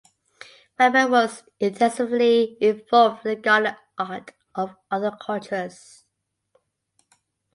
Weber 0.79 1.07
was 1.07 1.43
intensively 1.59 2.57
involved 2.59 3.23
with 3.23 3.35
the 3.37 3.39
garden 3.39 3.75
art 3.99 4.33
of 4.55 4.75
other 4.89 5.11
cultures. 5.21 6.05